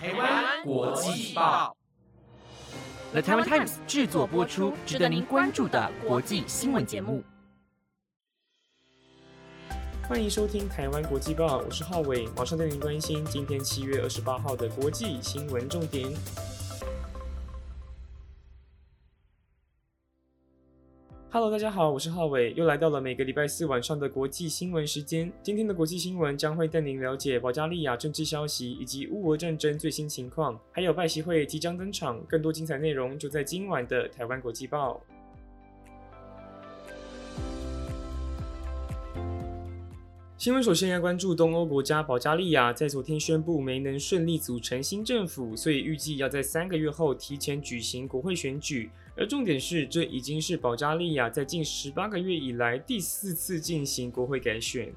[0.00, 1.76] 台湾国际报
[3.10, 7.24] ，The Taiwan Times 制作播出，值得您关注的国际新闻节目。
[10.08, 16.08] 欢迎收听《台湾国际报》，我是浩伟，马上带您关心今天七月二十八号的国际新闻重点。
[21.38, 25.32] Hello，大家好，我是浩伟，又来到了每个礼拜四晚上的国际新闻时间。
[25.40, 35.00] 今天的国际新闻将会带您了解保加利亚政治消息以及乌俄战争最新情况，还有拜习会即将登场，更多精彩内容就在今晚的《台湾国际报》。
[40.48, 48.90] 新闻首先要关注东欧国家保加利亚，在昨天宣布没能顺利组成新政府，所以预计要在三个月后提前举行国会选举。
[49.14, 54.90] 而重点是，这已经是保加利亚在近十八个月以来第四次进行国会改选。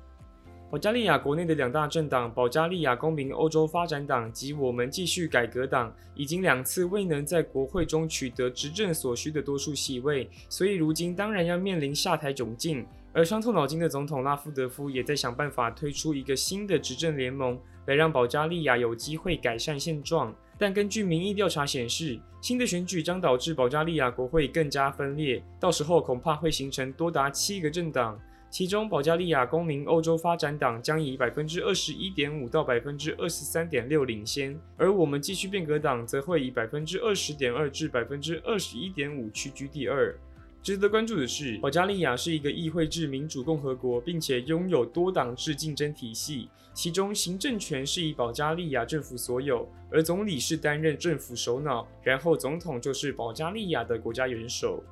[0.70, 12.86] 保加利亚国内的两大政党——保加利亚公民欧洲发展党及我们继续改革党，已经两次未能在国会中取得执政所需的多数席位，所以如今当然要面临下台窘境。
[13.13, 20.34] 而伤透脑筋的总统拉夫德夫也在想办法推出一个新的执政联盟，来让保加利亚有机会改善现状。
[20.57, 28.18] 但根据民意调查显示，新的选举将导致保加利亚国会更加分裂，到时候恐怕会形成多达七个政党，
[28.49, 40.15] 其中保加利亚公民欧洲发展党将以百分之二十一点五到百分之二十三点六领先，而我们继续变革党则会以百分之二十点二至百分之二十一点五屈居第二。
[40.63, 54.84] 值得关注的是，保加利亚是一个议会制民主共和国，并且拥有多党制竞争体系，其中行政权是以保加利亚政府所有，而总理是担任政府首脑，然后总统就是保加利亚的国家元首。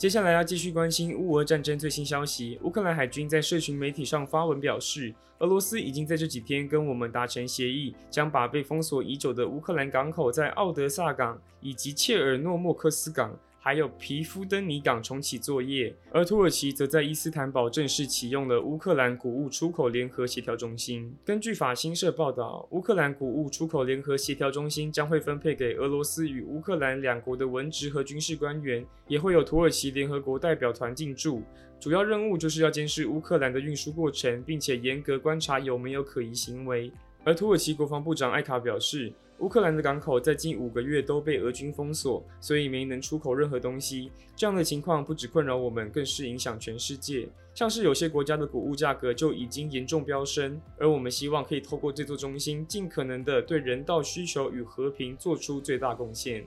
[0.00, 2.58] 接下来要继续关心乌俄战争最新消息。
[2.62, 13.38] 乌克兰海军在社群媒体上发文表示，俄罗斯已经在这几天跟我们达成协议，将把被封锁已久的乌克兰港口在奥德萨港以及切尔诺莫克斯港。
[13.62, 21.14] 还有皮夫登尼港重启作业，而土耳其则在伊斯坦堡正式启用了乌克兰谷物出口联合协调中心。
[21.26, 31.42] 根据法新社报道，乌克兰谷物出口联合协调中心将会分配给俄罗斯与乌克兰两国的文职和军事官员，也会有土耳其联合国代表团进驻。
[31.78, 36.90] 主要任务就是要监视乌克兰的运输过程，并且严格观察有没有可疑行为。
[37.24, 39.12] 而土耳其国防部长艾卡表示。
[39.40, 44.12] 乌克兰的港口在近五个月都被俄军封锁，所以没能出口任何东西。
[44.36, 47.26] 这样的情况不止困扰我们，更是影响全世界。
[47.54, 56.44] 像是有些国家的谷物价格就已经严重飙升，而我们希望可以透过这座中心，尽可能的对人道需求与和平做出最大贡献。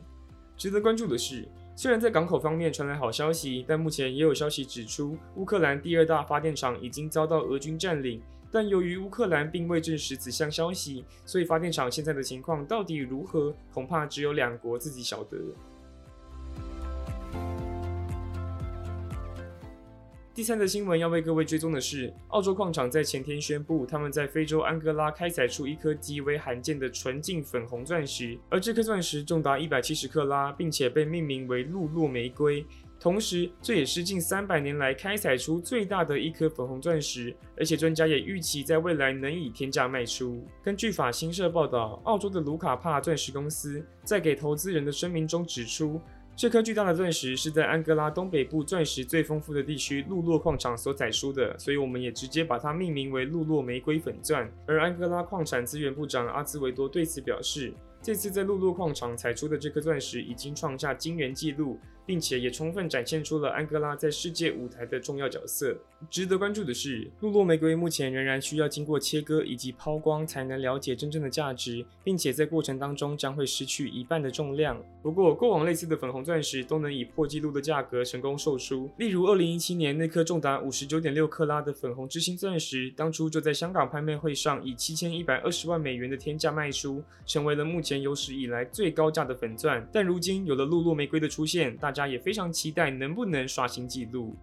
[0.56, 8.22] 值得关注的是，虽然在港口方面传来好消息，但目前也有消息指出，乌克兰第二大发电厂已经遭到俄军占领。
[8.53, 15.40] 但由于乌克兰并未证实此项消息，所以发电厂现在的情况到底如何，恐怕只有两国自己晓得。
[20.36, 32.66] 第三则新闻要为各位追踪的是，澳洲矿场在前天宣布，他们在非洲安哥拉开采出一颗极为罕见的纯净粉红钻石，而这颗钻石重达一百七十克拉，并且被命名为“露露玫瑰”。
[33.03, 40.41] 同时，这也是近三百年来开采出最大的一颗粉红钻石，而且专家也预期在未来能以天价卖出。
[40.64, 46.00] 根据法新社报道，澳洲的卢卡帕钻石公司在给投资人的声明中指出，
[46.34, 54.50] 这颗巨大的钻石是在安哥拉东北部钻石最丰富的地区露洛矿场所采出的，所以我们也直接把它命名为露洛玫瑰粉钻。
[54.66, 61.80] 而安哥拉矿产资源部长阿兹维多对此表示，这次在露洛矿场采出的这颗钻石已经创下惊人纪录。
[62.06, 65.78] 并且也充分展现出了安哥拉在世界舞台的重要角色。
[66.09, 74.84] 值得关注的是，露洛玫瑰目前仍然需要经过切割以及抛光才能了解真正的价值，并且在过程当中将会失去一半的重量。
[75.02, 89.88] 不过，过往类似的粉红钻石都能以破纪录的价格成功售出，例如2017年那颗重达59.6克拉的粉红之星钻石，当初就在香港拍卖会上以7120万美元的天价卖出，成为了目前有史以来最高价的粉钻。
[89.92, 94.36] 但如今有了露露玫瑰的出现，大家也非常期待能不能刷新纪录。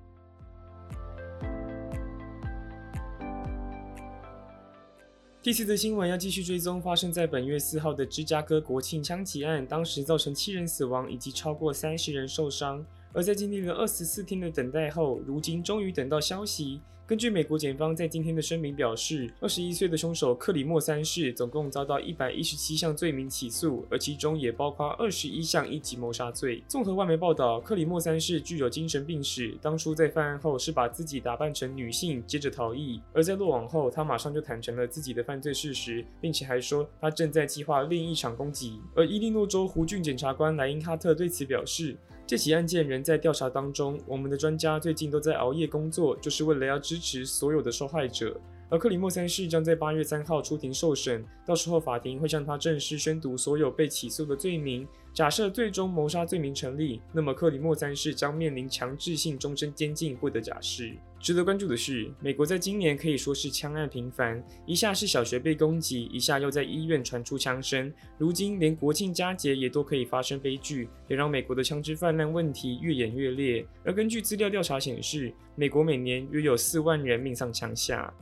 [5.43, 12.85] 第四则新闻要继续追踪发生在本月四号的芝加哥国庆枪击案，当时造成七人死亡以及超过三十人受伤。
[13.15, 16.81] 而在经历了二十四天的等待后，如今终于等到消息。
[17.11, 26.63] 根据美国检方在今天的声明表示，二十一岁的凶手克里莫三世总共遭到一百一十七项罪名起诉，而其中也包括二十一项一级谋杀罪。
[26.69, 33.03] 综合外媒报道，克里莫三世具有精神病史，当初在犯案后是把自己打扮成女性，接着逃逸。
[33.13, 38.79] 而在落网后，他马上就坦诚了自己的犯罪事实，并且还说他正在计划另一场攻击。
[38.95, 41.97] 而伊利诺州湖郡检察官莱因哈特对此表示。
[42.27, 48.39] 这起案件仍在调查当中，我们的专家最近都在熬夜工作，就是为了要知支持所有的受害者。
[48.71, 54.87] 而克里莫三世将在八月三号出庭受审，到时候法庭会向他正式宣读所有被起诉的罪名。
[55.13, 60.95] 假设最终谋杀罪名成立，那么克里莫三世将面临强制性终身监禁，不得假释。
[61.19, 73.67] 值得关注的是，美国在今年可以说是枪案频繁，一下是小学被攻击，一下又在医院传出枪声，如今连国庆佳节也都可以发生悲剧，也让美国的枪支泛滥问题越演越烈。
[73.85, 78.15] 而根据资料调查显示，美国每年约有四万人命丧枪下。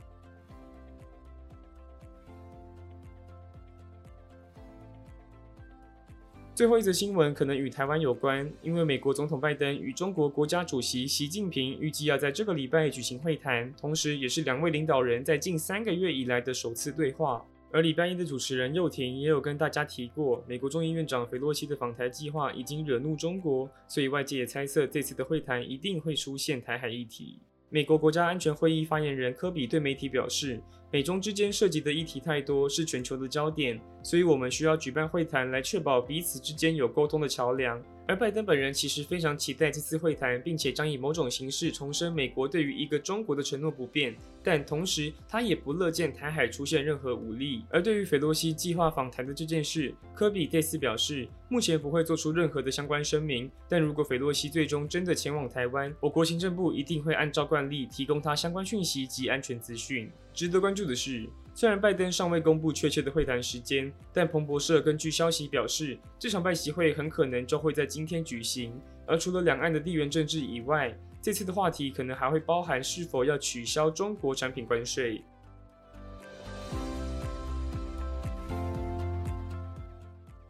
[6.59, 17.45] 最后一则新闻可能与台湾有关，因为美国总统拜登与中国国家主席习近平预计要在这个礼拜举行会谈，同时也是两位领导人在近三个月以来的首次对话。
[17.71, 27.39] 而礼拜一的主持人又廷也有跟大家提过，美国众议院长斐洛西的访台计划已经惹怒中国，所以外界也猜测这次的会谈一定会出现台海议题。
[27.71, 37.79] 美国国家安全会议发言人科比对媒体表示，美中之间涉及的议题太多，是全球的焦点，所以我们需要举办会谈来确保彼此之间有沟通的桥梁。
[38.09, 44.15] 而拜登本人其实非常期待这次会谈，并且将以某种形式重申美国对于一个中国的承诺不变。
[44.43, 47.63] 但同时，他也不乐见台海出现任何武力。
[47.69, 53.47] 而对于斐洛西计划访谈的这件事，科比对此表示，目前不会做出任何的相关声明。
[53.67, 60.09] 但如果斐洛西最终真的前往台湾，我国行政部一定会按照惯例提供他相关讯息及安全资讯。
[60.33, 61.29] 值得关注的是。
[61.59, 68.71] 虽然拜登尚未公布确切的会谈时间，但彭博社根据消息表示，这场拜习会很可能就会在今天举行。
[69.05, 75.21] 而除了两岸的地缘政治以外，这次的话题可能还会包含是否要取消中国产品关税。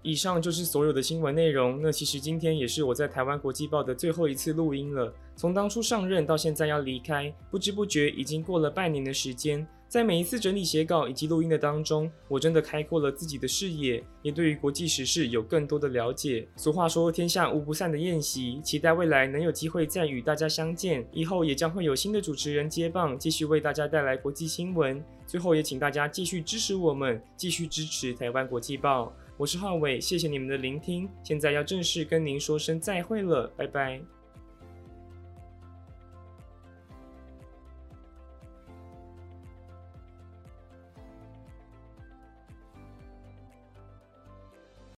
[0.04, 1.82] 以上就是所有的新闻内容。
[1.82, 5.12] 那其实今天也是我在台湾国际报的最后一次录音了。
[5.36, 9.68] 从当初上任到现在要离开，不知不觉已经过了半年的时间。
[9.90, 16.48] 在每一次整理写稿以及录音的当中，我真的开阔了自己的视野，也对于国际时事有更多的了解。
[16.56, 21.04] 俗话说，天下无不散的宴席，期待未来能有机会再与大家相见。
[21.12, 25.04] 以后也将会有新的主持人接棒，继续为大家带来国际新闻。
[25.26, 29.12] 最后也请大家继续支持我们，继续支持台湾国际报。
[29.38, 31.10] 我是浩伟，谢谢你们的聆听。
[31.24, 34.19] 现在要正式跟您说声再会了，拜拜。